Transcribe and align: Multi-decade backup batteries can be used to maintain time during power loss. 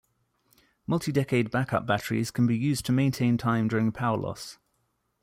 Multi-decade 0.87 1.51
backup 1.51 1.85
batteries 1.85 2.31
can 2.31 2.47
be 2.47 2.57
used 2.57 2.87
to 2.87 2.91
maintain 2.91 3.37
time 3.37 3.67
during 3.67 3.91
power 3.91 4.17
loss. 4.17 4.57